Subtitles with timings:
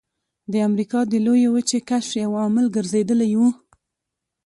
[0.51, 3.41] د امریکا د لویې وچې کشف یو عامل ګرځېدلی و.